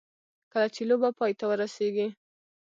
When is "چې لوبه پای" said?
0.75-1.31